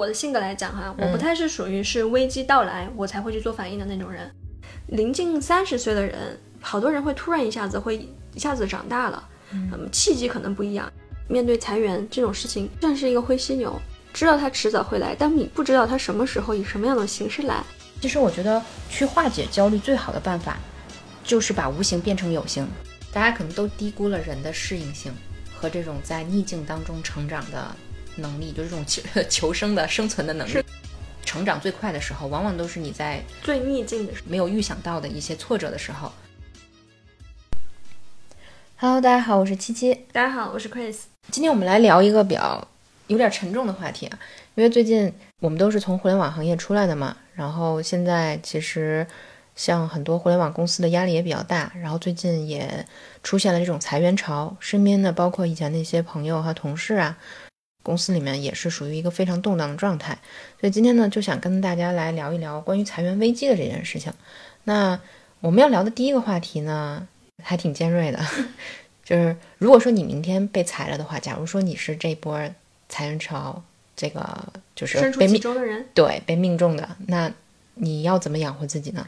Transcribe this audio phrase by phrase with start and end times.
[0.00, 4.34] 我的性格来讲哈，我不太是属于是危机到来我才会去做反应的那种人。
[4.86, 10.90] 临近三十岁的人，好多人会突然一下子会一下子长大了，嗯，契机可能不一样。
[11.28, 13.78] 面对裁员这种事情，像是一个灰犀牛，
[14.14, 17.62] 知道它迟早会来，但你不知道它什么时候以什么样的形式来。
[18.00, 20.56] 其实我觉得去化解焦虑最好的办法，
[21.22, 22.66] 就是把无形变成有形。
[23.12, 25.12] 大家可能都低估了人的适应性
[25.54, 27.76] 和这种在逆境当中成长的
[28.20, 30.62] 能力，就是这种求 求生的生存的能力。
[31.24, 36.10] 成长最快的时候，往往都是你在最逆境的时候，没有预想到的一些挫折的时候。
[38.76, 39.94] Hello，大家好，我是七七。
[40.12, 40.96] 大家好，我是 Chris。
[41.30, 42.66] 今天我们来聊一个比较
[43.08, 44.18] 有点沉重的话题啊，
[44.54, 49.06] 因为最近我们都是从互联网行业出来的嘛，然后现在其实。
[49.56, 52.86] 像很多互联网公司的压力也比较大，然后最近也
[53.22, 57.18] 出现了这种裁员潮，身边的包括以前那些朋友和同事啊，
[57.82, 60.18] 公司里面也是属于一个非常动荡的状态。
[60.60, 64.12] 所以今天呢，就想跟大家来聊一聊关于裁员危机的这件事情。
[64.64, 65.00] 那
[65.40, 67.08] 我们要聊的第一个话题呢，
[67.42, 68.20] 还挺尖锐的，
[69.04, 72.38] 就是如果说你明天被裁了的话，假如说你是这波
[72.88, 73.62] 裁员潮
[73.96, 77.32] 这个就是被命中的人，对，被命中的，那
[77.74, 79.06] 你要怎么养活自己呢？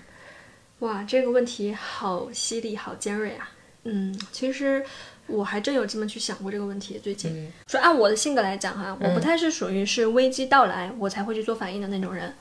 [0.78, 3.50] 哇，这个问题好犀利，好尖锐啊！
[3.84, 4.84] 嗯，其实
[5.32, 6.98] 我还真有这么去想过这个问题。
[7.02, 12.34] 最近说按我的性格来讲哈，我不太是属于是危机到来我才会去做反应的那种人，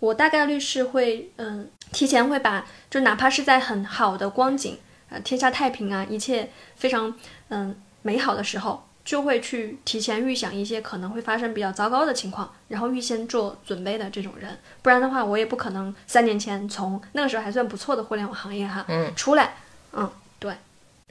[0.00, 4.78] 我大概率是会嗯提前会把就哪怕是在很好的光景
[5.10, 7.14] 呃，天下太平啊，一切非常
[7.48, 8.86] 嗯美好的时候。
[9.04, 19.56] 就会去提前预想一些可能会发生比较糟糕的情况，然后预先做准备的这种人，不然的话，我也不可能三年前从那个时候还算不错的互联网行业哈，嗯，出来，
[19.92, 20.54] 嗯，对。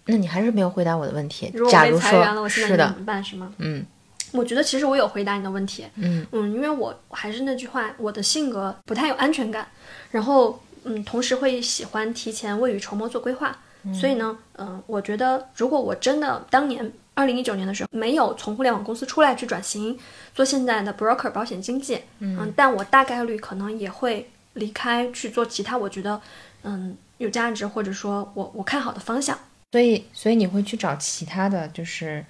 [0.06, 1.52] 那你还是没有回答我的问题。
[1.54, 3.24] 如果被裁员了，我现在怎么办？
[3.24, 3.54] 是吗？
[3.58, 3.86] 嗯，
[4.32, 5.86] 我觉得其实我有回答你的问题。
[5.96, 9.68] 嗯嗯，因为我还是那句话，我的性格不太有安全感，
[10.12, 13.58] 然后嗯，同时会喜欢提前未雨绸缪做规划，
[13.94, 16.92] 所以呢，嗯，我觉得如果我真的当年。
[17.16, 19.96] 二零一九年的时候，没有从互联网公司出来去转型
[20.34, 26.20] 做现在的 broker 保险经纪，嗯，但我大概率可能也会离开去做其他我觉得
[26.64, 29.38] 嗯有价值或者说我我看好的方向。
[29.74, 32.24] 所以，所以你会去找其他的就是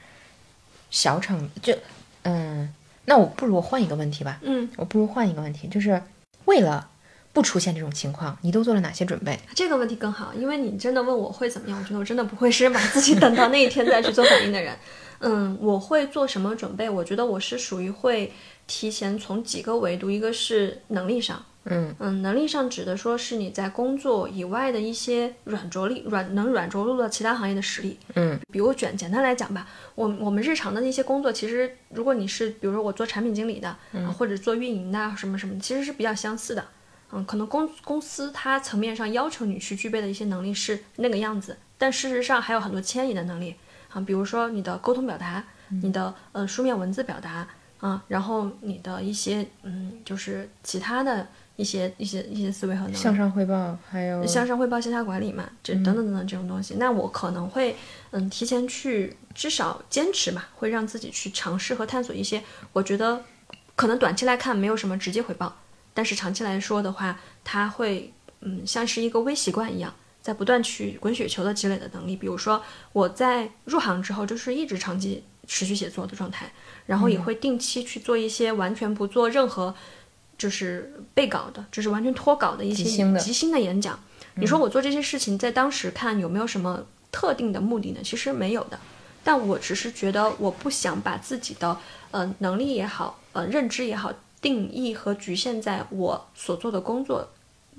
[0.90, 1.78] 小厂，就
[2.22, 2.74] 嗯，
[3.04, 6.02] 那我不如我换一个问题吧，嗯，我不如换一个问题，就是
[6.46, 6.90] 为了。
[7.34, 9.40] 不出现这种情况，你都做了哪些准备？
[9.56, 14.78] 这个问题更好，因为你真的问我会怎么样，我觉得我真的不会是把自己等到那一天再去做反应的人。
[15.18, 16.88] 嗯，我会做什么准备？
[16.88, 18.31] 我觉得我是属于会
[18.68, 21.96] 提前从几个维度，一个是能力上，嗯。
[22.00, 33.75] 嗯，能力上指的说是你在工作以外的一些软着力，软能软着陆到其他行业的实力，嗯，比如简简单来讲吧，我我们日常的那些工作，其实如果你是比如说我做产品经理的，
[34.18, 36.66] 或者做运营的什么什么，其实是比较相似的。
[37.12, 43.56] 嗯，可能公公司它层面上要求你去具备的一些能力是那个样子，但事实上还有很多迁移的能力。
[43.90, 45.44] 啊，比如说你的沟通表达，
[45.84, 47.47] 你的呃书面文字表达
[47.78, 57.75] 啊，然后你的一些嗯，就是其他的一些一些一些思维和能力，向上汇报，还有向上汇报、向下管理嘛，这等等等等这种东西，那我可能会
[58.12, 63.24] 嗯提前去至少坚持嘛，会让自己去尝试和探索一些，我觉得
[63.75, 65.56] 可能短期来看没有什么直接回报。
[65.94, 68.12] 但是长期来说的话，它会
[68.42, 69.94] 嗯像是一个微习惯一样，
[70.24, 72.16] 在不断去滚雪球的积累的能力。
[72.16, 72.63] 比如说
[72.94, 76.52] 我在入行之后，就是一直长期持续写作的状态，
[76.88, 79.75] 然后也会定期去做一些完全不做任何
[80.44, 82.84] 就是背稿的，就是完全脱稿的一些
[83.18, 83.98] 即兴的演讲。
[84.36, 88.02] 你说我做这些事情，在当时看有没有什么特定的目的呢？
[88.04, 88.78] 其实没有的，
[89.24, 91.78] 但我只是觉得我不想把自己的
[92.12, 94.12] 呃能力也好，呃认知也好。
[94.42, 97.30] 定义和局限在我所做的工作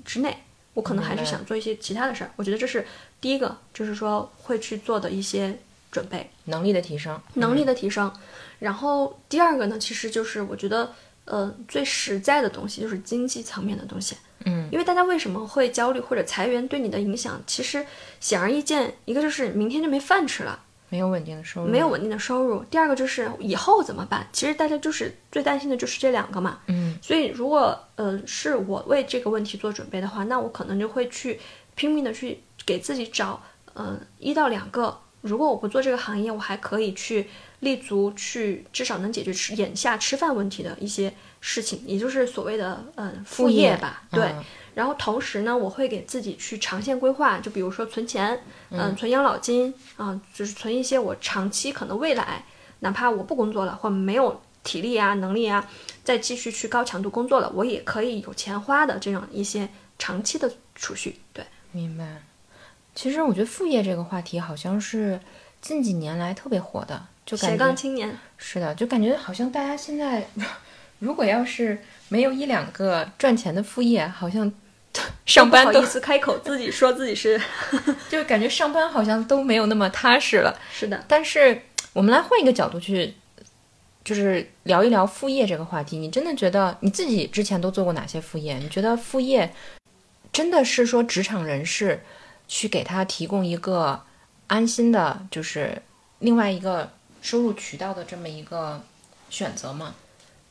[0.03, 0.35] 之内，
[0.73, 2.31] 我可能还是想做一些其他的事儿。
[2.37, 2.87] 我觉得这是
[3.21, 5.59] 第一个，就是说会去做的一些
[5.91, 8.11] 准备，能力的提升，能力的提升。
[8.57, 10.91] 然后第二个呢，其实就是我觉得，
[11.25, 14.15] 呃，最实在的东西就是经济层面的东西。
[14.45, 17.85] 嗯，因为大家为什么会焦虑或者裁员对你的影响，其实
[18.19, 20.59] 显而易见，一个就是明天就没饭吃了。
[20.87, 22.63] 没有稳定的收入，没有稳定的收入。
[22.65, 24.25] 第二个就是以后怎么办？
[24.31, 26.59] 其实大家就是最担心的就是这两个嘛。
[26.67, 31.39] 嗯，所以如果呃是我为这个问题做准备的话，那我可能就会去
[31.73, 33.41] 拼命的去给自己找
[33.73, 37.27] 呃一到两个，如果我不做这个行业，我还可以去
[37.65, 44.03] 立足去至少能解决吃眼下吃饭问题的一些事情，也就是所谓的嗯副业吧。
[44.09, 44.33] 对。
[44.73, 52.43] 然后同时呢，我会给自己去长线规划，就比如说存钱，嗯，存养老金啊，就是存一些我长期可能未来，
[52.79, 55.69] 哪怕我不工作了或没有体力啊、能力啊，
[56.03, 61.19] 再继续去高强度工作了，我也可以有钱花的这样一些长期的储蓄。
[61.31, 62.21] 对，明白。
[62.93, 65.17] 其实我觉得副业这个话题好像是
[65.65, 70.23] 近几年来特别火的，就感斜杠青年，是的，就感觉好像大家现在
[70.99, 74.53] 如果要是没有一两个赚钱的副业，好像
[75.25, 77.41] 上班都不好意思开口自己说自己是
[78.11, 80.55] 就感觉上班好像都没有那么踏实了。
[80.71, 81.59] 是的，但是
[81.93, 83.15] 我们来换一个角度去，
[84.03, 85.97] 就是聊一聊副业这个话题。
[85.97, 88.53] 你真的觉得你自己之前都做过哪些副业？
[88.59, 89.51] 你觉得副业
[90.31, 92.03] 真的是说职场人士
[92.47, 94.03] 去给他提供一个
[94.47, 95.81] 安心的，就是
[96.19, 98.81] 另外一个收入渠道的这么一个
[99.29, 99.95] 选择嘛？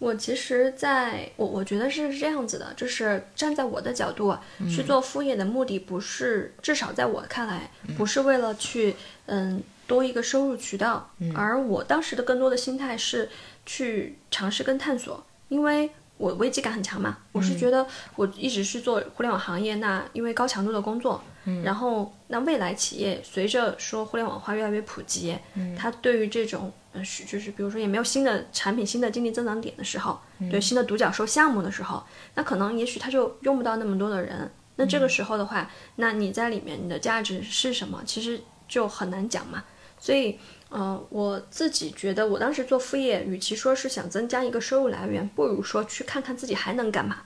[0.01, 8.97] 我其实在我我觉得是这样子的，就是站在我的角度啊，去做副业的目的不是，至少在我看来，不是为了去
[9.27, 13.31] 嗯多一个收入渠道，而我当时的更多的心态是
[13.65, 21.21] 去尝试跟探索，因为我危机感很强嘛，我是觉得我一直是做互联网行业，那因为高强度的工作，
[21.65, 25.37] 然后那未来企业随着说互联网化越来越普及，
[25.77, 30.21] 它对于这种呃是就是比如说也没有新的产品、新的经济增长点的时候，
[30.51, 32.03] 对新的独角兽项目的时候，
[32.35, 34.51] 那可能也许它就用不到那么多的人。
[34.77, 38.03] 那这个时候的话，那你在里面你的价值是什么？
[38.05, 39.63] 其实就很难讲嘛。
[40.05, 47.23] 所以，呃，我自己觉得，我当时做副业，与其说是想增加一个收入来源，不如说去看看自己还能干嘛。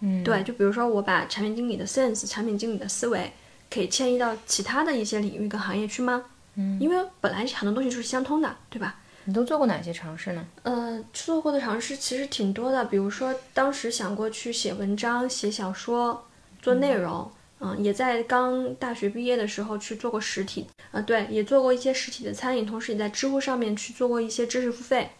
[0.00, 3.32] 嗯，对，就比如说我把产品经理的 sense、产品经理的思维，
[3.72, 6.24] 可以迁移到其他的一些领域跟行业去吗？
[6.56, 8.96] 嗯，因为本来很多东西就是相通的，对吧？
[9.26, 10.44] 你都做过哪些尝试呢？
[10.64, 16.26] 呃，做过的尝试其实挺多的，比如说当时想过去写文章、写小说、
[16.60, 17.30] 做内容，嗯、
[17.78, 25.10] 也在刚大学毕业的时候去做过实体，呃，对，也做过一些实体的餐饮，同时也在知乎上面去做过一些知识付费。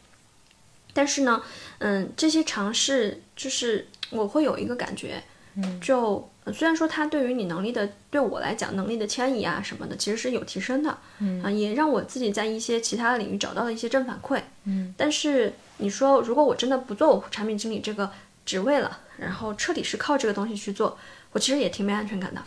[0.92, 1.42] 但是呢，
[1.78, 5.22] 嗯，这些尝试就是我会有一个感觉，
[5.56, 11.42] 嗯，就呃虽然说它对于你能力的，对我来讲能力的迁移啊什么的，其实是有提升的，嗯。
[11.42, 18.10] 啊，也让我自己在一些其他的领域找到了一些正反馈，嗯，但是你说如果我真的不做我产品经理这个
[18.44, 20.98] 职位了，然后彻底是靠这个东西去做，
[21.32, 22.42] 我其实也挺没安全感的，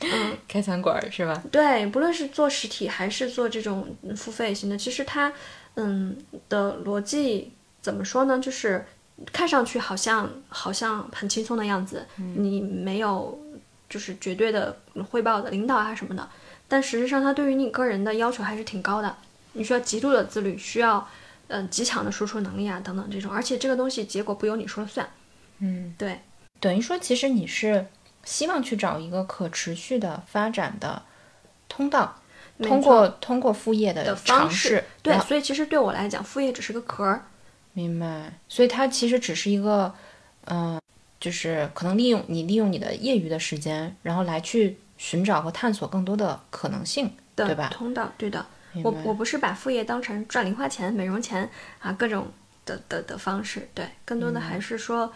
[0.00, 1.42] 嗯， 开餐馆儿是吧？
[1.52, 5.32] 对，不论是做实体还是做这种嗯付费型的，其实它
[5.74, 6.16] 嗯
[6.48, 8.38] 的逻辑怎么说呢？
[8.38, 8.84] 就是
[9.32, 13.38] 看上去好像好像很轻松的样子，你没有
[13.88, 14.78] 就是绝对的
[15.10, 16.28] 汇报的领导啊什么的，
[16.68, 19.16] 但实际上它对于你个人的要求还是挺高的，
[19.54, 20.98] 你需要极度的自律，需要
[21.48, 25.08] 嗯、呃极强的输出能力啊等等这种，而且这个东西结果不由你说了算，
[25.58, 26.20] 嗯，对，
[26.60, 27.86] 等于说其实你是
[28.24, 31.02] 希望去找一个可持续的发展的
[31.68, 32.20] 通道，
[32.62, 37.24] 通过通过副业的的方式，，对所以其实对我来讲，副业只是个壳儿，
[37.72, 39.94] 明白，所以它其实只是一个，
[40.46, 40.80] 嗯、
[41.20, 47.68] 就是可能利用你利用你的业余的时间，然后来去寻找和探索更多的可能性，对吧？
[47.72, 48.44] 通道，对的。
[48.84, 51.48] 我我不是把副业当成赚零花钱、美容钱
[51.80, 52.28] 啊各种
[52.66, 55.10] 的的的方式，对，更多的还是说，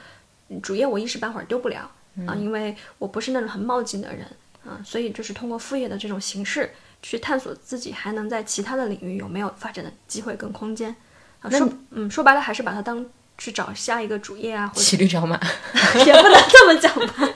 [0.49, 1.91] 嗯主业我一时半会儿丢不了
[2.27, 4.27] 啊，因为我不是那种很冒进的人
[4.65, 6.73] 啊，所以就是通过副业的这种形式
[7.03, 10.95] 去探索自己还能在其他的领域有没有发展的机会跟空间
[11.41, 11.51] 啊。
[11.51, 13.05] 说嗯说白了还是把它当
[13.39, 15.41] 去找下一个主业啊，或者骑驴找马。
[16.07, 17.29] 也不能这么讲吧。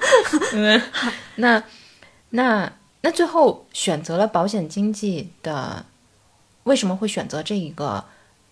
[1.36, 1.62] 那
[2.30, 5.86] 那那最后选择了保险经纪的，
[6.64, 8.04] 为什么会选择这一个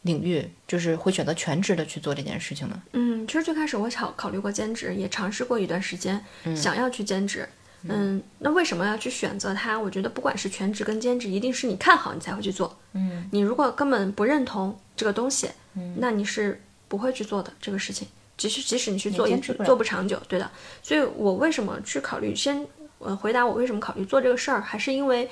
[0.05, 0.49] 领域？
[0.67, 2.83] 就是会选择全职的去做这件事情呢？
[2.93, 6.25] 嗯，其实最开始我考考虑过兼职，也尝试过一段时间，
[6.57, 7.49] 想要去兼职。
[7.87, 9.79] 嗯，那为什么要去选择它？
[9.79, 12.79] 我觉得不管是全职跟兼职，一定是你看好你才会去做。
[12.93, 18.09] 嗯，你如果根本不认同这个东西，嗯那你是不会去做的这个事情。
[18.37, 20.51] 即使即使你去做，也做不长久，对的。
[20.83, 22.67] 所以我为什么去考虑先
[22.99, 25.29] 呃回答我为什么考虑做这个事儿，还是因为。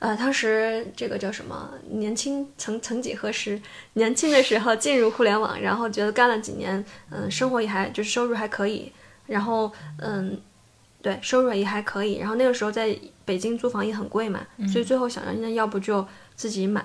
[0.00, 1.70] 呃，当时这个叫什么？
[1.88, 3.60] 年轻曾曾几何时，
[3.94, 8.92] 年轻的时候进入互联网，然后觉得干了几年，嗯，生活也还就是收入还可以，
[9.26, 10.38] 然后嗯，
[11.00, 12.18] 对，收入也还可以。
[12.18, 16.84] 然后那个时候在北京租房也很贵嘛，所以最后想着那要不就自己买，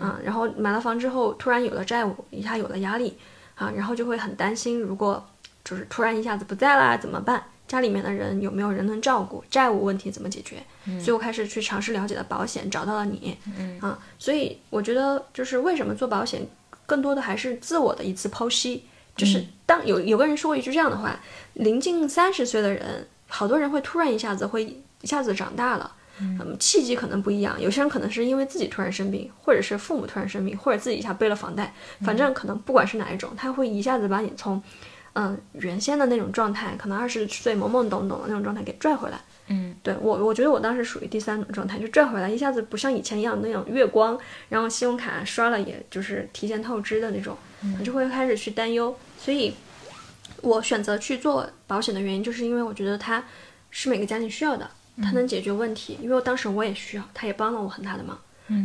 [0.00, 3.18] 啊，然后买了房之后突然有了债务，一下有了压力，
[3.56, 5.22] 啊，然后就会很担心，如果
[5.62, 7.44] 就是突然一下子不在啦怎么办？
[7.68, 9.42] 家里面的人有没有人能照顾？
[9.50, 10.62] 债务问题怎么解决？
[11.00, 13.36] 所以我开始去尝试了解了保险，找到了你，
[13.80, 16.46] 啊，所以我觉得就是为什么做保险，
[16.86, 18.84] 更多的还是自我的一次剖析。
[19.16, 21.18] 就是当有有个人说过一句这样的话，
[21.54, 24.62] 临近三十岁的人，好多人会突然一下子会
[25.00, 27.58] 一下子长大了，嗯，契机可能不一样。
[27.58, 34.62] 有些人可能是因为自己突然生病，或者是父母突然生病，或者自己一下背了房贷，反正可能不管是哪一种，他会一下子把你从
[35.18, 39.18] 嗯原先的那种状态，可能二十岁懵懵懂懂的那种状态给拽回来。
[39.48, 44.18] 嗯，对我，我觉得我当时属于第三种状态，就拽回来，一下子不像以前一样那种月光，
[44.48, 47.36] 然后信用卡刷了也就是提前透支的那种，
[47.82, 48.94] 就会开始去担忧。
[49.18, 49.54] 所以，
[50.42, 53.24] 我选择去做保险的原因，就是因为我觉得它
[53.70, 54.68] 是每个家庭需要的，
[55.02, 55.96] 它能解决问题。
[56.02, 58.18] 因为当时我也需要，它也帮了我很大的忙。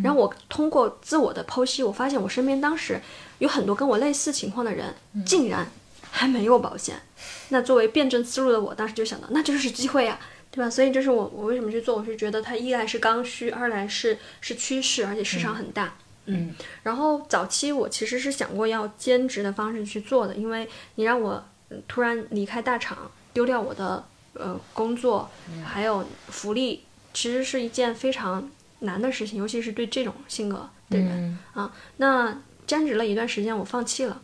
[0.03, 2.99] 然后我通过自我的剖析，我发现我身边当时
[3.39, 4.93] 有很多跟我类似情况的人，
[5.25, 5.67] 竟然
[6.11, 7.01] 还没有保险。
[7.49, 10.19] 那作为辩证思路的我，当时就想到，那就是机会呀。
[10.53, 10.69] 对吧？
[10.69, 11.95] 所以这是我我为什么去做？
[11.95, 15.95] 我是觉得它一来是刚需，二来是是趋势，而且市场很大。
[16.25, 16.53] 嗯。
[16.83, 21.41] 然后早期我其实是想过要兼职的方式去做的，因为你让我
[21.87, 25.29] 突然离开大厂，丢掉我的呃工作，
[25.63, 31.73] 还有福利，其实是一件非常难的事情，尤其是对这种性格的人啊。
[31.95, 34.21] 那兼职了一段时间，我放弃了。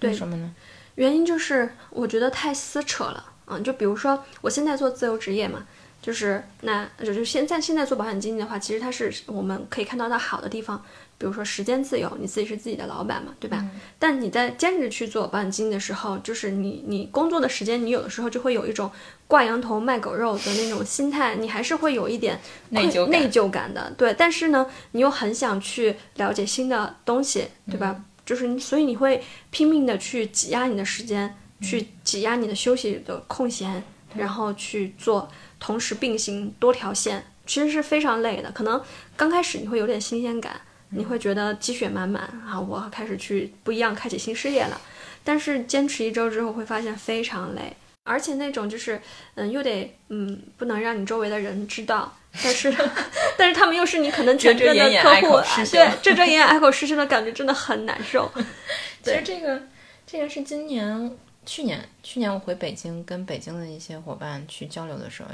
[0.00, 0.52] 为什么呢？
[1.00, 3.24] 原因就是我觉得太撕扯了。
[3.46, 5.66] 嗯，就比如说我现在做自由职业嘛，
[6.02, 10.84] 就是那就是现在现在做保险经纪的话，其实它是我们可以看到它好的地方，
[11.16, 13.66] 比如说时间自由，你自己是自己的老板嘛，对吧？
[13.98, 18.88] 但你在兼职去做保险经纪的时候，就是你你工作的时间，你有的时候就会有一种
[19.26, 22.38] 挂羊头卖狗肉的那种心态，你还是会有一点
[22.68, 24.14] 内疚内疚感的，对。
[24.14, 27.96] 但是呢，你又很想去了解新的东西，对吧？
[28.30, 31.36] 就是所以你会拼命的去挤压你的时间。
[31.62, 33.84] 去挤压你的休息的空闲，
[34.14, 38.50] 然后去做，同时并行多条线，其实是非常累的。
[38.50, 38.82] 可能
[39.14, 40.58] 刚开始你会有点新鲜感，
[40.88, 44.80] 你会觉得积雪满满啊，我开始去不一样，开启新事业了。
[45.22, 49.00] 但是坚持一周之后，会发现非常累，而且那种就是，
[49.34, 52.74] 嗯，又得嗯，不能让你周围的人知道，但是
[53.38, 55.40] 但是他们又是你可能全任的客户，
[55.70, 58.30] 对，遮遮掩掩、爱口失声的感觉真的很难受。
[59.02, 59.62] 其实这个
[60.06, 61.16] 这个是今年。
[61.46, 65.30] 去年，去年我回北京，跟北京的一些伙伴去交流的时候，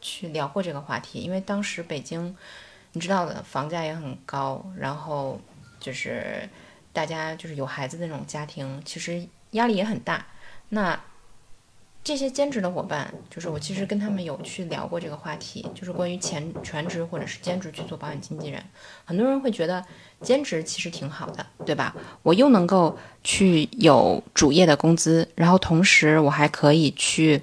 [0.00, 1.20] 去聊过这个话题。
[1.20, 2.34] 因为当时北京，
[2.92, 5.38] 你知道的，房价也很高，然后
[5.78, 6.48] 就是
[6.94, 10.26] 大家就是有孩子的那种家庭，其实压力也很大。
[10.70, 10.98] 那
[12.02, 18.60] 这些兼职的伙伴，就是我其实跟他们有去聊过这个话题，就是关于全全职或者是兼职去做保险经纪人。
[19.04, 19.84] 很多人会觉得
[20.22, 21.94] 兼职其实挺好的，对吧？
[22.22, 27.42] 我又能够去有主业的工资，然后同时我还可以去，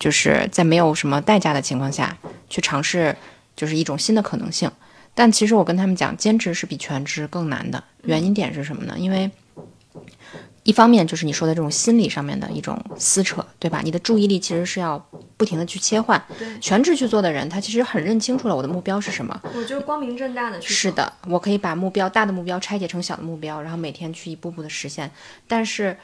[0.00, 2.18] 就是在没有什么代价的情况下
[2.50, 3.16] 去尝试，
[3.54, 4.70] 就是一种新的可能性。
[5.14, 8.96] 但其实我跟他们讲，兼职是比全职更难的，原因点是什么呢？
[8.98, 9.30] 因为。
[10.64, 13.80] 一方面就是你说的这种心理上面的一种撕扯，对吧？
[13.82, 14.96] 你的注意力其实是要
[15.36, 16.24] 不停的去切换。
[16.38, 19.40] 对，全职去做的人，他其实很认清楚了我的目标是什么。
[19.56, 20.72] 我就光明正大的去。
[20.72, 25.10] 是的，我可以把目标大的目标拆解成小的目标，然后每天去一步步的实现。
[25.48, 25.98] 但是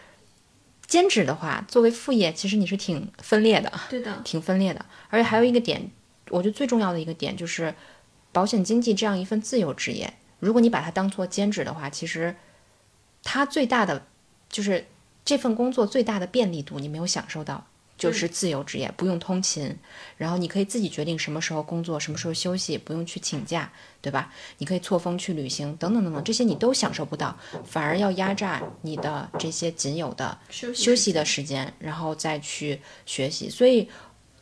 [0.89, 3.73] 兼职的话，作为副业，其实你是挺分裂的。
[3.89, 4.85] 对的，挺分裂的。
[5.09, 5.89] 而且还有一个点，
[6.31, 7.73] 我觉得最重要的一个点就是，
[8.33, 12.35] 保险经纪这样一份自由职业，如果你把它当做兼职的话，其实
[13.23, 14.03] 它最大的。
[14.49, 14.87] 就是
[15.25, 19.77] 这份工作最大的便利度，你没有享受到，就是自由职业，不用通勤，
[20.17, 24.33] 然后你可以自己决定什么时候工作，什么时候休息，不用去请假，对吧？
[24.59, 33.51] 你可以错峰去旅行，等等等等，这些你都享受不到，反而要压榨你的这些仅有的休息的时间，然后再去学习。
[33.51, 33.89] 所以，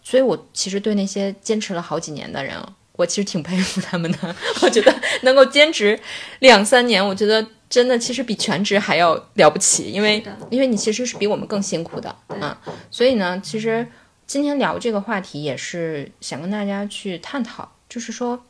[0.03, 2.63] 所以我其实对那些坚持了好几年的人，
[2.97, 4.37] 我其实挺佩服他们的。
[4.63, 5.99] 我觉得能够坚持
[6.41, 7.47] 两三年，我觉得。
[7.69, 12.57] 真的，其实比全职还要了不起，因为因为你其实是比我们更辛苦的啊。
[12.93, 13.85] 所以呢，其实
[14.25, 18.41] 今天聊这个话题也是想跟大家去探讨，就是说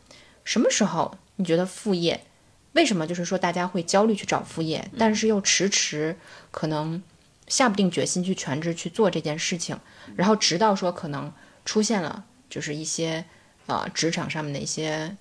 [0.45, 2.27] 什么时候你觉得副业，
[2.75, 6.15] 为什么就是说大家会焦虑去找副业，但是又迟迟
[6.51, 7.03] 可能
[7.49, 9.79] 下不定决心去全职去做这件事情，
[10.15, 11.33] 然后直到说可能
[11.65, 13.25] 出现了就是一些
[13.67, 15.17] 呃职场上面的一些。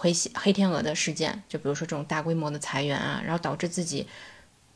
[0.00, 4.06] 黑黑天鹅的事件，就比如说这种大规模的裁员啊，然后导致自己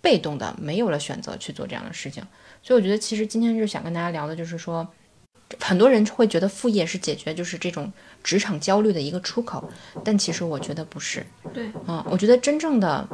[0.00, 2.24] 被动的没有了选择去做这样的事情。
[2.60, 4.88] 所以我觉得，其实今天就想跟大家聊的，就是说，
[5.60, 7.92] 很多人会觉得副业是解决就是这种
[8.24, 9.70] 职场焦虑的一个出口，
[10.02, 11.24] 但其实我觉得不是。
[11.54, 13.06] 对，嗯，我觉得真正的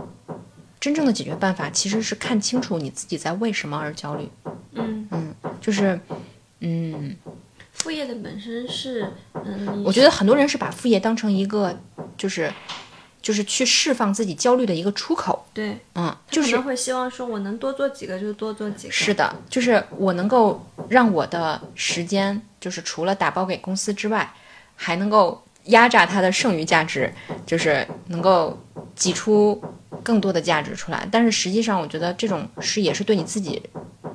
[0.80, 4.26] 真正的解决办法其实是看清楚你自己在为什么而焦虑。
[4.72, 6.00] 嗯嗯，就是
[6.60, 7.14] 嗯。
[7.78, 9.11] 副业的本身是，
[9.44, 11.78] 嗯，我觉得很多人是把副业当成一个，
[12.16, 12.52] 就是，
[13.23, 15.47] 就是去释放自己焦虑的一个出口。
[15.54, 18.92] 对，嗯，就是会希望说我能多做几个就多做几个。
[18.92, 24.32] 是的，就是我能够让我的时间，就是除了打包给公司之外，
[24.76, 27.12] 还能够压榨它的剩余价值，
[27.47, 28.58] 就是能够
[28.94, 29.61] 挤出
[30.02, 31.08] 更多的价值出来。
[31.11, 33.62] 但是实际上，我觉得这种是也是对你自己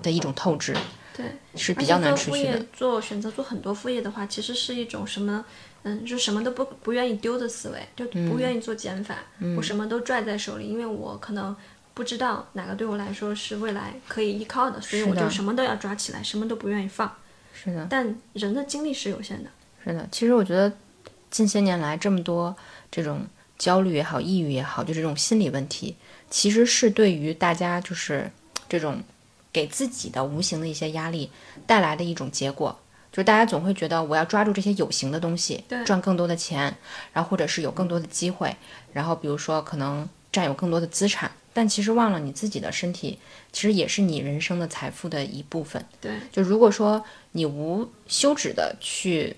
[0.01, 0.75] 的一种透支，
[1.15, 2.65] 对，是比较难持续的业。
[2.73, 5.45] 做选择做很多副业的话，其实是一种什么？
[5.83, 9.17] 嗯，就什么都不不愿意丢的思维，就嗯不愿意做减法。
[9.57, 11.53] 我什么都拽在手里，因为我可能
[11.93, 17.13] 不知道哪个对我来说是未来可以依靠的，所以我就什么都要抓起来，什么都不愿意放。
[17.53, 19.49] 是的，但人的精力是有限的，
[19.83, 20.07] 是的。
[20.09, 20.71] 其实我觉得
[21.29, 22.55] 近些年来这么多
[22.89, 23.27] 这种
[23.57, 25.97] 焦虑也好、抑郁也好，就这种心理问题，
[26.29, 28.31] 其实是对于大家就是
[28.69, 29.03] 这种
[29.53, 31.29] 给自己的无形的一些压力
[31.65, 32.77] 带来的一种结果。
[33.11, 36.75] 就是大家总会觉得我要抓住这些有形的东西，赚更多的钱，
[37.13, 38.57] 然后或者是有更多的机会，
[38.91, 43.19] 然后比如说可能占有更多的资产，但其实忘了你自己的身体，
[43.51, 45.85] 其实也是你人生的财富的一部分。
[46.01, 49.35] 对，就如果说你无休止的去，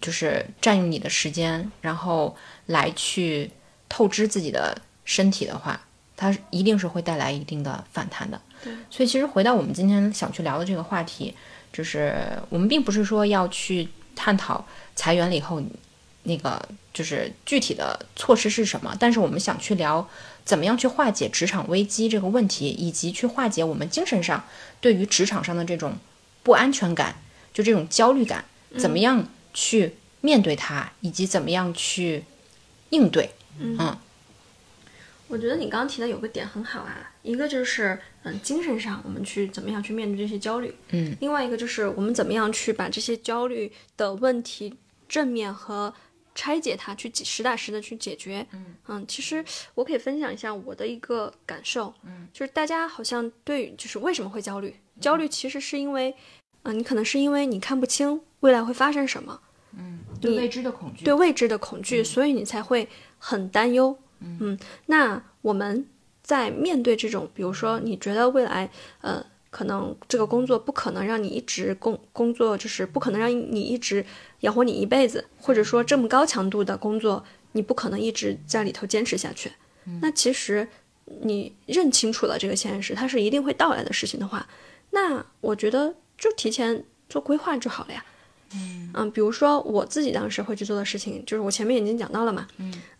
[0.00, 3.50] 就是占用你的时间，然后来去
[3.88, 5.80] 透支自己的身体的话，
[6.16, 8.40] 它一定是会带来一定的反弹的。
[8.62, 11.34] 对，所以其实回到我们今天想去聊的这个话题，
[11.72, 12.14] 就是
[12.48, 14.64] 我们并不是说要去探讨
[14.94, 15.62] 裁员了以后
[16.24, 16.60] 那个
[16.94, 20.08] 就是具体的措施是什么，但是我们想去聊
[20.44, 24.44] 怎么样去化解职场危机这个问题，以及去化解我们精神上
[24.80, 25.94] 对于职场上的这种
[26.42, 27.16] 不安全感，
[27.52, 28.44] 就这种焦虑感，
[28.78, 32.24] 怎么样去面对它，以及怎么样去
[32.90, 33.30] 应对。
[33.58, 33.96] 嗯
[35.32, 44.74] 我觉得你刚刚提的有个点很好啊，一个就是嗯精神上我们去怎么样去面对这些焦虑，嗯，另外一个就是我们怎么样去把这些焦虑的问题
[45.08, 45.90] 正面和
[46.34, 48.46] 拆解它，去实打实的去解决。
[48.88, 49.42] 嗯其实
[49.74, 54.76] 我可以分享一下我的一个感受，嗯，就是大家好像对就是为什么会焦虑？
[55.00, 56.14] 焦虑其实是因为，
[56.64, 59.40] 嗯、你可能是因为你看不清未来会发生什么，
[59.78, 62.86] 嗯对未知的恐惧，对未知的恐惧，所以你才会
[63.16, 63.96] 很担忧。
[64.40, 65.86] 嗯，那我们
[66.22, 74.04] 在面对这种，比如说你觉得未来，呃，可能这个工作不可能让你一直工工作，就是不可能让你一直
[74.40, 79.52] 养活你一辈子，或者说这么高强度的工作，你不可能一直在里头坚持下去。
[80.00, 80.68] 那其实
[81.22, 84.46] 你认清楚了这个现实，它是一定会到来的事情的话，
[84.90, 88.04] 那我觉得就提前做规划就好了呀。
[88.94, 92.46] 嗯比如说我自己当时会去做的事情，就是我前面已经讲到了嘛。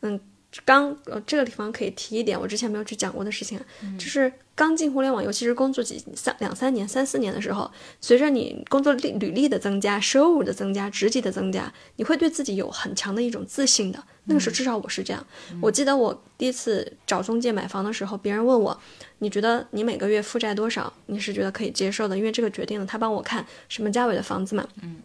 [0.01, 0.18] 嗯
[0.65, 3.65] 刚呃这个地方可以提一点，我之前没有去讲过的事情啊，
[3.99, 14.03] 就是刚进互联网，尤其是工作几三两三年、三四年的时候，随着你工作履履历的增加、收入的增加、职级的增加，你会对自己有很强的一种自信的。
[14.25, 15.27] 那个时候至少我是这样。
[15.61, 18.79] 我记得我第一次找中介买房的时候，别人问我，
[19.19, 22.17] 你觉得你每个月负债多少，你是觉得可以接受的？
[22.17, 24.69] 因为这个决定了他帮我看什么价位的房子嘛。
[24.83, 25.03] 嗯，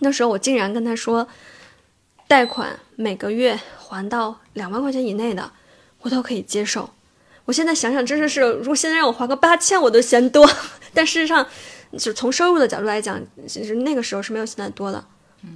[0.00, 1.26] 那时候我竟然跟他说，
[2.30, 5.50] 贷款每个月还到两万块钱以内的，
[6.00, 6.88] 我都可以接受。
[7.44, 10.48] 我现在想想，真的是，如果现在让我还个八千，我都嫌多。
[10.94, 11.44] 但事实上，
[11.98, 15.04] 就从收入的角度来讲，其实那个时候是没有现在多的。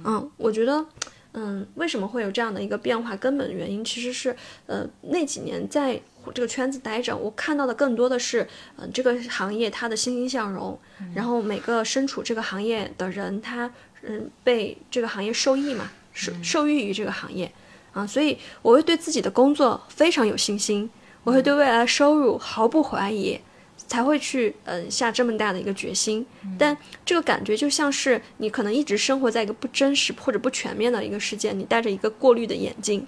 [0.03, 0.85] 嗯，我觉得，
[1.31, 3.15] 嗯，为什么会有这样的一个变化？
[3.15, 4.35] 根本的原因其实是，
[4.65, 5.97] 呃，那几年在
[6.33, 10.77] 这个圈子待着，我看到的更多的是，嗯、这个行业它的欣欣向荣，
[11.13, 17.51] 然后每个身处这个行业的人，他嗯被这个行业受益嘛，受受益于这个行业。
[17.93, 20.89] 啊，所以我会对自己的工作非常有信心，
[21.23, 23.39] 我会对未来的收入毫不怀疑。
[23.87, 26.25] 才会去嗯下这么大的一个决心，
[26.57, 26.75] 但
[27.05, 33.05] 这个感觉就像是你可能一直生活在一个不真实或者不全面的一个世界，你戴着一个过滤的眼镜，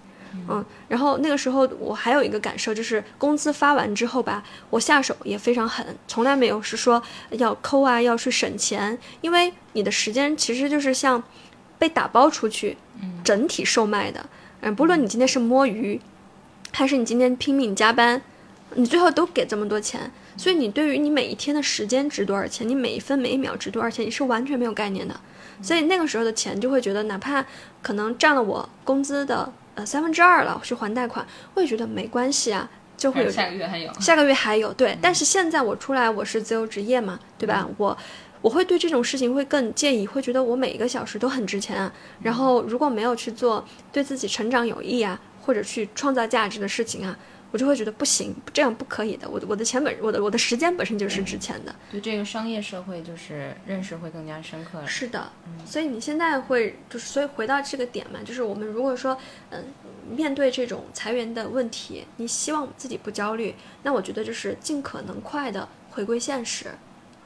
[0.48, 11.24] 嗯，然后那个时候我还有一个感受就是工资发完之后吧，我下手也非常狠，从来没有是说要抠啊要去省钱，因为你的时间其实就是像
[11.80, 12.78] 被打包出去，
[13.24, 14.26] 整体售卖的，
[14.62, 16.00] 嗯，不论你今天是摸鱼，
[16.72, 18.22] 还是你今天拼命加班，
[18.76, 25.20] 你最后都给这么多钱，所以你对于你每一天的时间值多少钱，你每一分每一秒值多少钱，你是完全没有概念的。
[25.62, 27.44] 所以那个时候的钱就会觉得，哪怕
[27.82, 37.68] 可能占了我工资的呃三分之二了，去还贷款，我也觉得没关系啊，就会有下个月还有，下个月还有对，但是现在我出来我是自由职业嘛，对吧？
[37.78, 37.98] 我
[38.42, 41.92] 我会对这种事情会更介意，会觉得我每一个小时都很值钱啊。
[42.22, 47.18] 然后如果没有去做对自己成长有益啊，或者去创造价值的事情啊，
[47.52, 49.28] 我就会觉得不行，这样不可以的。
[49.30, 51.74] 我的我的钱本我的我的时间本身就是值钱的。
[51.92, 54.88] 对这个商业社会就是认识会更加深刻了。
[54.88, 55.32] 是的，
[55.66, 59.18] 所以你现在会就是，所以回到这个点嘛，就是我们如果说，
[59.50, 59.64] 嗯，
[60.10, 66.68] 面对这种裁员的问题，你希望自己不焦虑，那我觉得就是尽可能快的回归现实，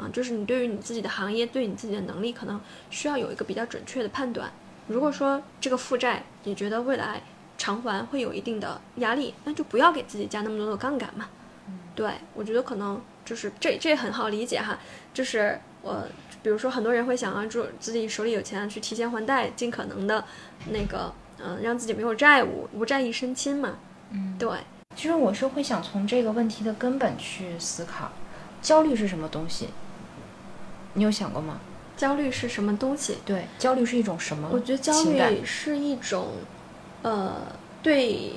[0.01, 2.59] 啊，就是你对于你自己的行业，对你自己的能力，可能
[2.89, 4.51] 需要有一个比较准确的判断，
[4.87, 7.21] 如果说这个负债你觉得未来
[7.57, 11.27] 偿还会有一定的压力，那就不要给自己加那么多的杠杆嘛。
[11.93, 14.79] 对我觉得可能就是这这也很好理解哈，
[15.13, 16.07] 就是我
[16.41, 20.25] 比如说很多人会想啊，就自己手里有钱去提前还贷，尽可能的
[20.69, 23.77] 那个嗯、让自己没有债务，无债一身轻嘛。
[24.11, 24.49] 嗯，对，
[24.95, 28.11] 其实我是会想从这个问题的根本去思考，
[28.61, 29.69] 焦虑是什么东西？
[30.93, 31.60] 你有想过吗？
[31.97, 33.17] 焦虑是什么东西？
[33.25, 34.49] 对，焦虑是一种什么？
[34.51, 36.30] 我觉得焦虑是一种，
[37.04, 37.36] 呃，
[37.84, 38.34] 对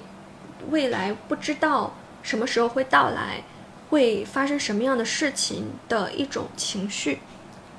[0.71, 3.43] 未来不知道什么时候会到来，
[3.89, 7.21] 会发生什么样的事情的一种情绪。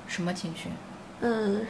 [0.08, 0.70] 什么情绪？
[1.22, 1.66] 嗯，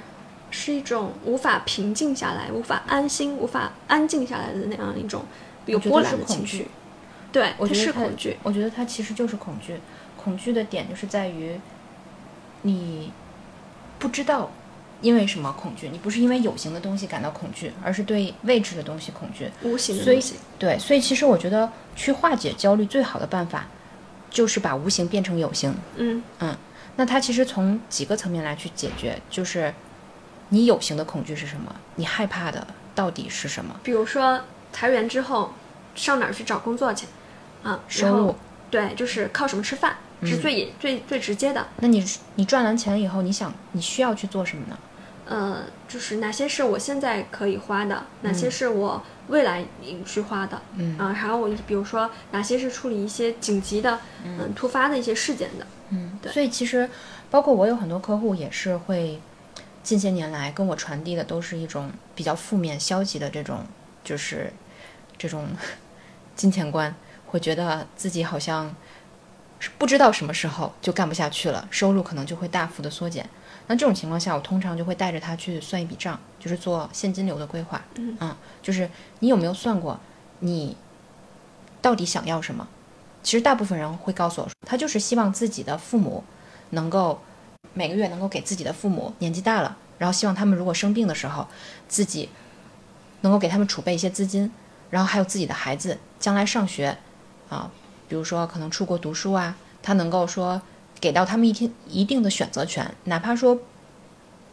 [0.49, 5.23] 是一种无法平静下来、无法安心、无法安静下来的那样一种
[5.65, 6.67] 有波澜的情绪。
[7.31, 8.37] 对，它我觉得它是恐惧。
[8.43, 9.77] 我觉得它其实就是恐惧。
[10.15, 11.59] 恐惧的点就是在于，
[12.65, 13.11] 你
[13.99, 14.49] 不知道
[15.01, 15.89] 因为什么恐惧。
[15.89, 19.49] 你不是因为有形的东西感到恐惧，而是对未知的东西恐惧。
[19.61, 20.03] 无形的
[20.57, 23.67] 对，所以其实我觉得去化解焦虑最好的办法，
[24.31, 25.75] 就是把无形变成有形。
[25.95, 26.57] 嗯嗯
[26.95, 29.73] 那它其实从几个层面来去解决，就是
[30.49, 31.75] 你有形的恐惧是什么？
[31.95, 33.79] 你害怕的到底是什么？
[33.83, 35.53] 比如说裁员之后
[35.93, 37.05] 上哪儿去找工作去
[37.63, 37.79] 啊？
[37.99, 38.35] 然后收入。
[38.75, 40.41] 对，就是靠什么吃饭，这是嗯。
[40.41, 41.65] 最最最直接的。
[41.77, 44.77] 那你你赚完钱以后，你想你需要去做什么呢？
[45.27, 49.63] 呃，就是哪些是我现在可以花的，哪些是我未来
[50.05, 50.97] 去花的，嗯。
[50.97, 56.33] 啊，还有我比如说哪些是处理一些紧急的，嗯，突发的一些事件的，嗯，对。
[56.33, 56.89] 所以其实
[57.31, 59.21] 包括我有很多客户也是会
[59.81, 63.65] 近些年来跟我传递的都是一种比较负面、消极的这种，
[64.03, 64.51] 就是
[65.17, 65.47] 这种
[66.35, 66.93] 金钱观，
[67.27, 68.73] 会觉得自己好像
[69.59, 73.29] 是不知道什么时候就干不下去了，收入可能就会大幅的缩减。
[73.67, 77.81] 那这种情况下，我通常就会带着他去算一笔账，就是做现金流的规划。
[77.95, 79.99] 嗯啊，就是你有没有算过
[80.39, 80.77] 你
[81.81, 82.67] 到底想要什么？
[83.23, 86.23] 其实大部分人会告诉我说，他就是希望自己的父母
[86.69, 87.19] 能够
[87.73, 91.47] 每个月能够给自己的父母年纪大了，然后希望他们如果生病的时候，
[91.87, 92.29] 自己
[93.21, 94.51] 能够给他们储备一些资金，
[94.91, 96.95] 然后还有自己的孩子将来上学
[97.55, 97.71] 啊，
[98.09, 100.61] 比如说可能出国读书啊，他能够说
[100.99, 103.57] 给到他们一天一定的选择权，哪怕说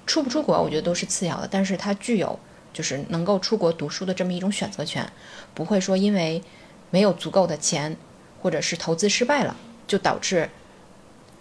[0.07, 2.39] 出不出国，我觉得都是次要的，但是他具有
[2.73, 5.11] 就是能够出国读书的这么一种选择权，
[5.55, 6.43] 不会说因为
[6.91, 7.97] 没有足够的钱，
[8.41, 10.49] 或者是投资失败了，就导致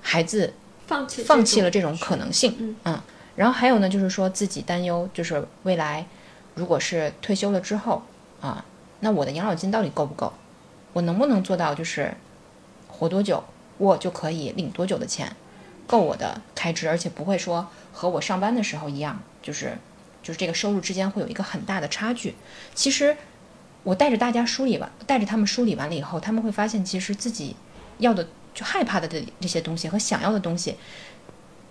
[0.01, 0.53] 孩子
[0.87, 2.75] 放弃放弃了这种可能性。
[2.83, 2.99] 嗯
[3.33, 6.05] 然后还有呢，就是说自己担忧，就是未来
[6.53, 8.03] 如果是退休了之后
[8.41, 8.63] 啊，
[8.99, 10.31] 那我的养老金到底够不够？
[10.93, 12.13] 我能不能做到就是
[12.87, 13.43] 活多久
[13.77, 15.35] 我就可以领多久的钱，
[15.87, 19.77] 够我的开支，而且不会说和我上班的时候一样，就是
[20.21, 22.35] 就是这个收入之间会有一个很大的差距。
[22.75, 23.17] 其实
[23.83, 27.55] 我带着大家梳理完，带着他们梳理完了以后，他们会发现，其实自己
[27.97, 30.75] 要的就害怕的这这些东西和想要的东西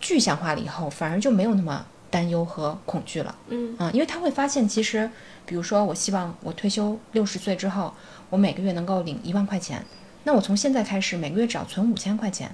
[0.01, 3.37] 具象化了以后，反而就没有那么担忧和恐惧了。
[3.49, 5.09] 嗯啊，因为他会发现，其实，
[5.47, 7.95] 比如说，我希望我退休六十岁之后，
[8.31, 9.85] 我每个月能够领一万块钱，
[10.25, 12.51] 那我从现在开始每个月只要存五千块钱，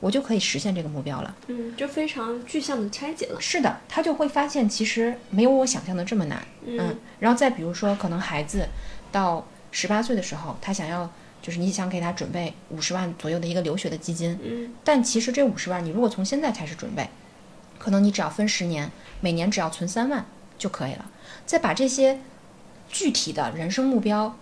[0.00, 1.36] 我就可以实现这个目标了。
[1.46, 3.40] 嗯，就非常具象的拆解了。
[3.40, 6.42] 是的，他就会发现其实没有我想象的这么难。
[6.66, 8.68] 嗯然后再比如说，可能孩子
[9.12, 17.08] 到十八岁的时候，他想要就是你想给他准备五十万左右的一个留学的基金，嗯但其实这五十万，你如果从现在开始准备，
[17.78, 18.90] 可能你只要分十年，
[19.20, 20.26] 每年只要存三万
[20.58, 21.10] 就可以了。
[21.46, 22.18] 再把这些
[22.88, 24.36] 具体的人生目标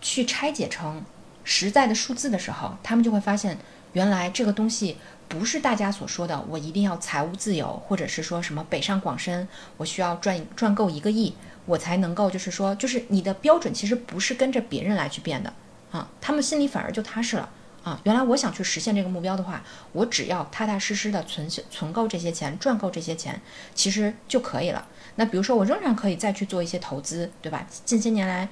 [0.00, 1.02] 去拆解成
[1.44, 3.58] 实在的数字的时候，他们就会发现，
[3.92, 4.96] 原来这个东西
[5.28, 11.34] 不是大家所说的我一定要财务自由，或者是说什么北上广深，我需要赚赚够一个亿，
[11.66, 15.52] 我才能够就是说，就是你的标准其实不是跟着别人来去变的
[15.90, 17.48] 啊，他们心里反而就踏实了。
[17.84, 23.40] 啊，原来我想去实现这个目标的话，我只要踏踏实实的存存够这些钱，赚够这些钱，
[23.74, 24.86] 其实就可以了。
[25.14, 27.66] 那比如说，我仍然可以再去做一些投资，对吧？
[27.86, 28.46] 近些年来，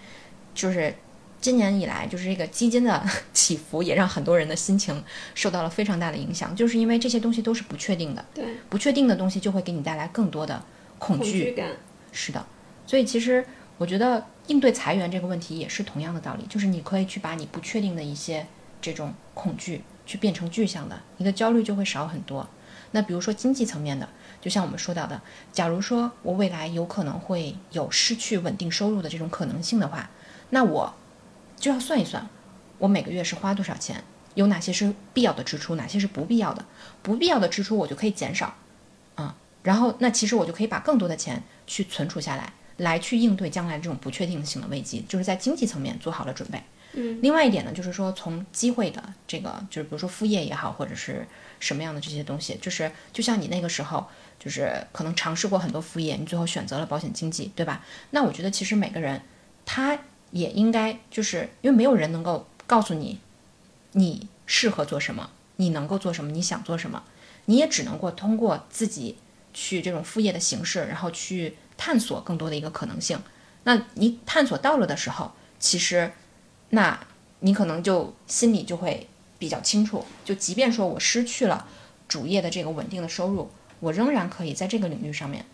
[0.54, 0.94] 就是
[1.46, 3.00] 今年以来，就是这个基金的
[3.32, 5.00] 起伏，也让很多人的心情
[5.32, 10.60] 受到了非常大的影响，就是因为这些东西都是不确定的，对，不确定的东西就会给你带来更多的
[10.98, 11.22] 恐惧。
[11.22, 11.68] 恐惧感。
[12.10, 12.44] 是的，
[12.84, 13.46] 所以其实
[13.78, 18.44] 我觉得应对裁员这个问题也是同样的道理，就是你可以去把你不确定的一些
[18.82, 22.48] 这种恐惧去变成具象的，你的焦虑就会少很多。
[22.90, 24.08] 那比如说经济层面的，
[24.40, 30.10] 就像我们说到的，假如说我未来有可能会有失去稳定收入的这种可能性的话，
[30.50, 30.92] 那我
[31.56, 32.28] 就要算一算，
[32.78, 34.02] 我每个月是花多少钱，
[34.34, 36.64] 有哪些是必要的支出，哪些是不必要的。
[37.02, 38.54] 不必要的支出我就可以减少，
[39.14, 46.62] 啊，然后那其实我就可以把更多的钱去存储下来，来去应对将来这种不确定性的危机，就是在经济层面做好了准备。
[46.92, 51.26] 嗯，另外一点呢，就是说从机会的这个，就是比如说副业也好，或者是
[51.60, 54.06] 什么样的这些东西，就是就像你那个时候，
[54.38, 57.84] 就是可能尝试过很多副业，你最后选择了保险经纪，对吧？
[58.10, 59.20] 那我觉得其实每个人
[59.66, 59.98] 他
[60.30, 63.18] 也应该，就是因为没有人能够告诉你
[63.92, 67.02] 你适合做什么，你能够做什么，你想做什么，
[67.46, 69.16] 你也只能够通过自己
[69.52, 73.18] 去这种副业的形式，然后去探索更多的一个可能性。
[73.64, 76.12] 那你探索到了的时候，其实。
[76.70, 76.98] 那
[77.38, 79.08] 你可能就心里就会
[79.38, 81.68] 比较清楚，就即便说我失去了
[82.08, 85.46] 主业的这个稳定的收入，我仍然可以在这个领域上面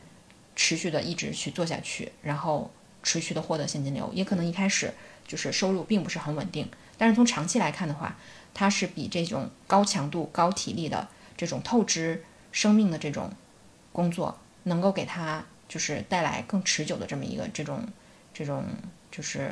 [0.56, 2.70] 持续的一直去做下去，然后
[3.02, 4.10] 持续的获得现金流。
[4.12, 4.92] 也可能一开始
[5.26, 8.16] 就是收入并不是很稳定，但是从长期来看的话，
[8.52, 13.30] 它是比这种高强度、高体力的这种透支生命的这种
[13.92, 17.80] 工作，能够给他就是带来更持久的这么一个这种
[18.32, 18.64] 这种
[19.10, 19.50] 就是。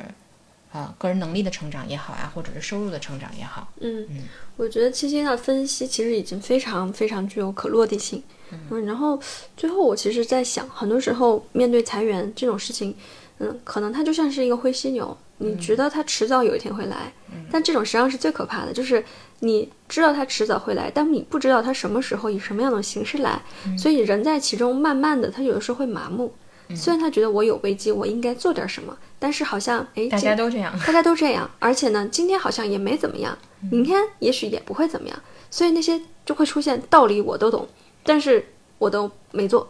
[0.73, 3.73] 啊，个人能力的成长也好啊，或者是收入的成长也好。
[3.81, 4.23] 嗯嗯，
[4.57, 8.23] 我觉得七七的分析其实已经非常非常具有可落地性。
[8.53, 9.21] 嗯，然后
[9.57, 12.97] 最后我其实在想，很多时候面对裁员这种事情，
[13.41, 17.13] 嗯，可能它就像是一个灰犀牛，你觉得它迟早有一天会来，
[17.51, 19.03] 但这种实际上是最可怕的，就是
[19.41, 23.41] 你知道它迟早会来，但你不知道它什么时候以什么样的形式来，
[23.77, 26.33] 所以人在其中慢慢的，他有的时候会麻木。
[26.77, 33.37] 虽然他觉得我有危机，我应该做点什么，但是好像哎，大家都这样，大家都这样，而且呢，今天好像也没怎么样，
[33.73, 35.19] 明天也许也不会怎么样，
[35.51, 37.67] 所以那些就会出现道理我都懂，
[38.05, 38.45] 但是
[38.79, 39.69] 我都没做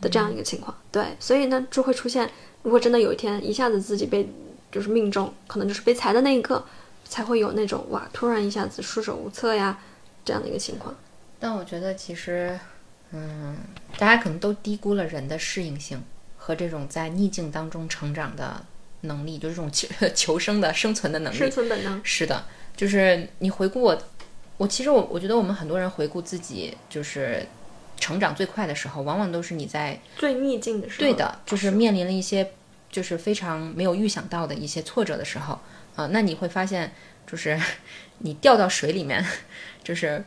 [0.00, 0.76] 的这样一个情况。
[0.90, 2.30] 对，所以呢，就会出现，
[2.62, 4.28] 如果真的有一天一下子自己被
[4.70, 6.64] 就是命中，可能就是被裁的那一刻，
[7.04, 9.78] 才会有那种哇，突然一下子束手无策呀
[10.24, 10.94] 这样的一个情况。
[11.38, 12.58] 但我觉得其实，
[13.12, 13.56] 嗯，
[13.98, 16.02] 大家可能都低估了人的适应性。
[16.38, 18.64] 和这种在逆境当中成长的
[19.00, 22.00] 能力，就是这种求 求生的生存的能力，生存本能。
[22.04, 22.44] 是的，
[22.76, 24.00] 就是你回顾我，
[24.56, 27.44] 我其实我我觉得我们很多人回顾自己，就是
[27.98, 31.00] 成长最快的时候，往往都是你在最逆境的时候。
[31.00, 32.52] 对的，就是面临了一些
[32.90, 35.58] 就是非常没有预想到的一些挫折的时候
[35.96, 36.92] 啊，那你会发现，
[37.26, 37.58] 就是
[38.18, 39.24] 你掉到水里面，
[39.84, 40.24] 就是。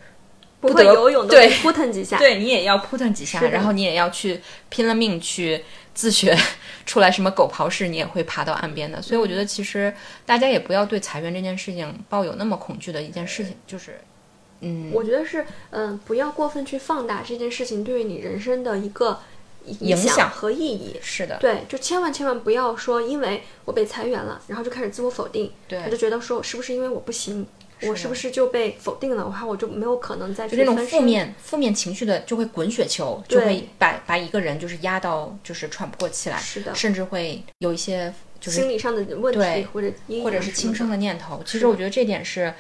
[0.62, 6.38] 不会游泳的，扑腾几下，对你也要扑腾几下，然后你也要去拼了命去自学
[6.86, 9.02] 出来什么狗刨式，你也会爬到岸边的。
[9.02, 9.94] 所以我觉得，其实
[10.26, 14.02] 大家也不要对裁员这件事情抱有那么恐惧的一件事情，就是，
[14.62, 19.20] 嗯，我觉得是，嗯，不要过分去放大这件事情对于你人生的一个
[19.66, 20.30] 影响。
[20.30, 20.98] 和意义。
[21.02, 27.48] 是的，对，就千万千万不要说，因为我被裁员了，然后就开始自我否定，对，他就觉得说，是不是因为我不行？
[27.84, 29.26] 我是不是就被否定了？
[29.26, 39.90] 我怕我就没有可能再就那种负面负面情绪的就会滚雪球，就会把把一个人就是压到就是喘不过气来，是的，甚至会有一些就是心理上的问题或者
[40.22, 41.42] 或者是轻生的念头。
[41.46, 42.54] 其实我觉得这点是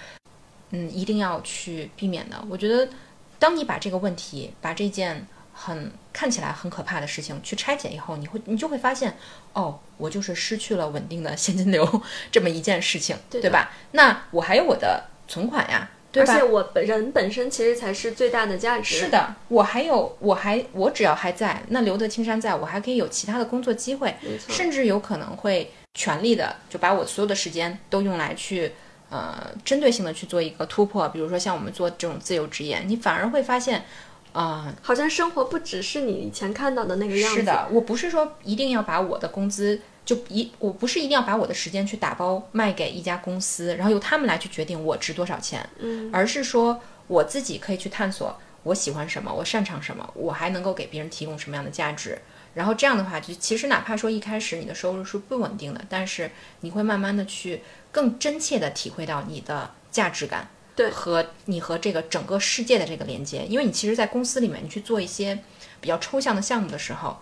[0.71, 2.43] 嗯一定要去避免的。
[2.49, 2.89] 我觉得
[3.37, 9.17] 当你把这个问题把这件很看起来很可怕的事情去拆解以后，你会你就会发现
[9.53, 9.79] 哦。
[9.99, 12.01] 我就是失去了稳定的现金流
[12.31, 13.69] 这么一件事情，对吧？
[13.91, 16.33] 那我还有我的存款呀，对吧？
[16.33, 18.95] 而且我本人本身其实才是最大的价值。
[18.95, 24.15] 是的，我还有，我还，我只要还在，那留得青山在，我还可以有其他的工作机会，
[24.47, 28.71] 甚至有可能会全力的就把我所有的时间都用来去，
[29.09, 31.07] 呃，针对性的去做一个突破。
[31.09, 33.85] 比如说像我们做这种自由职业，你反而会发现。
[34.31, 37.39] 啊，好像生活不只是你以前看到的那个样子。
[37.39, 45.67] 是的，我不是说一定要把我的工资就一，我不是一定要把我的时间去打包卖给一家公司，然后由他们来去决定我值多少钱。
[45.79, 52.15] 嗯，而是说我自己可以去探索我喜欢什么，我擅长什么，我还能够给别人提供什么样的价值。
[52.53, 56.29] 然后这样的话，就其实哪怕说一开始你的收入是不稳定的，但是
[56.61, 60.49] 你会慢慢的去更真切的体会到你的价值感。
[60.75, 65.37] 对，和你和这个整个世界的这个连接，因为你其实，在公司里面，你去做一些
[65.81, 67.19] 比较抽象的项目的时候，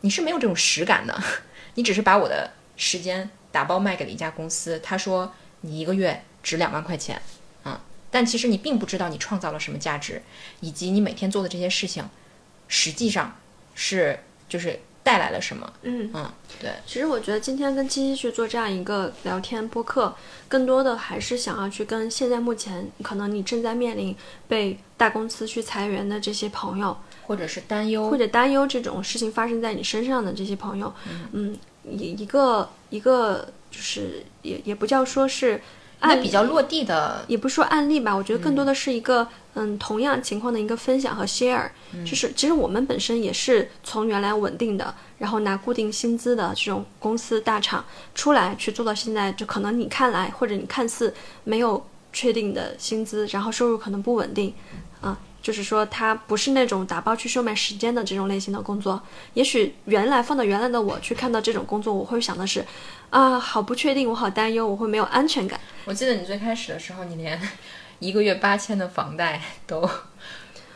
[0.00, 1.22] 你是没有这种实感的。
[1.74, 7.20] 你只是把我的时间打包卖给了一家公司，他说你一个月值两万块钱，
[7.64, 7.78] 嗯，
[8.10, 10.22] 但其实你并不知道你创造了什么价值，
[10.60, 12.08] 以及你每天做的这些事情，
[12.68, 13.36] 实际上
[13.74, 14.80] 是就是。
[15.08, 15.72] 带来了什么？
[15.84, 16.70] 嗯嗯，对。
[16.86, 20.14] 其实我觉得今天跟七七去做这样一个聊天播客，
[20.48, 24.14] 更多的还是想要去跟现在目前可能你正在面临
[24.46, 26.94] 被大公司去裁员的这些朋友，
[27.26, 30.92] 或者是担忧，或者担忧这种事情发生在你身上的这些朋友，
[31.32, 31.56] 嗯，
[31.90, 35.58] 一一个一个就是也也不叫说是
[36.00, 41.68] 案比较落地的，也不是说案例吧，我觉得更多的是一个嗯同样情况的一个分享和 share，
[42.04, 47.84] 就是其实我们本身也是从原来稳定的，然后拿固定薪资的这种公司大厂
[48.14, 51.12] 出来去做到现在，就可能你看来或者你看似
[51.44, 54.54] 没有确定的薪资，然后收入可能不稳定，
[55.00, 55.18] 啊。
[55.40, 59.00] 就是说，它不是那种打包去售卖时间的这种类型的工作。
[59.32, 62.62] 也许原来放到原来的我去看到这种工作，我会想的是，
[63.10, 65.58] 啊，好不确定，我好担忧，我会没有安全感。
[65.84, 67.40] 我记得你最开始的时候，你连
[68.00, 69.88] 一个月八千的房贷都。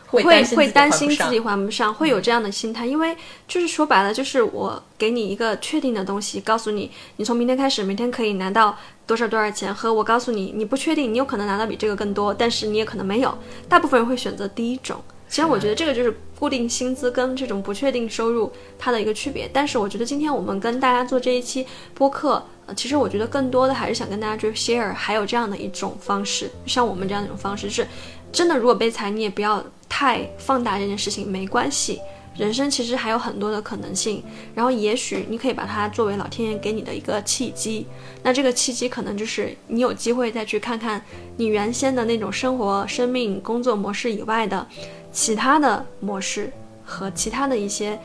[0.07, 0.21] 会
[0.55, 3.17] 会担心自己还不上，会有这样的心态，因为
[3.47, 13.35] 就是说白了，就是我给你一个确定的东西，告诉你，你从明天开始，每天可以拿到多少多少钱，和我告诉你，你不确定，你有可能拿到比这个更多，但是你也可能没有。
[13.67, 15.03] 大部分人会选择第一种。
[15.33, 19.49] 其实我觉得这个就是固定薪资跟这种不确定收入它的一个区别。
[19.51, 21.65] 但是我觉得今天我们跟大家做这一期
[21.95, 27.87] 播客，呃，其实我觉得更多的还是想跟大家去 share，还有这样的一种方式，像我们这样的一种方式是。
[28.31, 31.99] 真的，如果被裁，你也不要太放大这件事情，没关系。
[32.35, 34.23] 人生其实还有很多的可能性，
[34.55, 37.85] 然后也许你可以把它作为老天爷给你的一个契机。
[38.23, 40.99] 那这个契机可能就是你有机会再去看看
[41.37, 44.67] 你原先的那种生活、生命、工作模式以外的
[45.13, 46.51] 其他的模式
[46.83, 47.97] 和其他的一些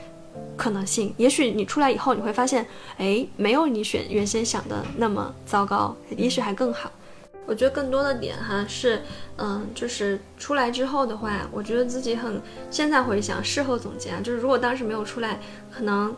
[0.56, 1.12] 可能性。
[1.16, 2.64] 也许你出来以后，你会发现，
[2.98, 6.92] 哎，没有你选原先想的那么糟糕，也许还更好。
[7.46, 9.00] 我觉得更多的点哈是，
[9.38, 12.40] 嗯，就是出来之后的话，我觉得自己很
[12.70, 15.40] 现在回想，事后总结啊，就是如果当时没有出来，
[15.74, 16.14] 可能，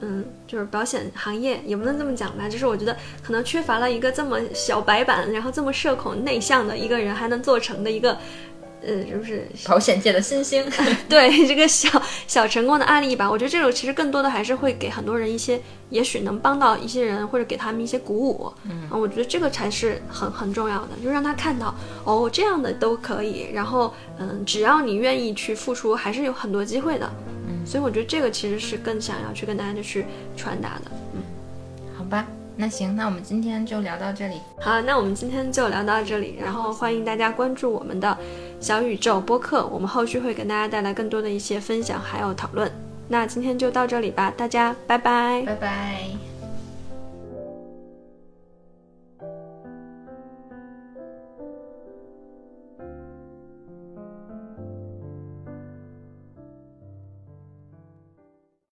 [0.00, 8.18] 嗯，就是保险行业也不能这么讲吧，就是我觉得可能缺乏了一个这么小白板，然后这么社恐内向的一个人还能做成的一个。
[8.84, 10.64] 呃，就是保险界的新星，
[11.08, 11.88] 对这个小
[12.26, 13.30] 小成功的案例吧。
[13.30, 18.52] 我觉得这种其实更多的还是会给很多人一些，也许能帮到一些人，或者给他们一些鼓舞。
[18.64, 23.48] 嗯，我觉得这个才是很很重要的，就让他看到哦，这样的都可以。
[23.52, 27.08] 然后，嗯，只要你愿意去付出，还是有很多机会的。
[27.48, 30.04] 嗯，所以我觉得这个其实是更想要去跟大家去
[30.36, 30.90] 传达的。
[31.14, 31.22] 嗯，
[31.96, 32.26] 好吧。
[32.56, 34.40] 那行，那我们今天就聊到这里。
[34.60, 38.16] 好，那我们今天就聊到这里，然后欢迎大家关注我们的
[38.60, 42.70] 小宇宙播客，我们后续会给大家带来更多的一些分享还有讨论。
[43.08, 46.31] 那今天就到这里吧，大家拜拜，拜拜。